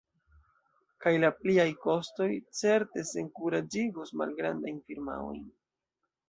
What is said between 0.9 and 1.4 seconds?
Kaj la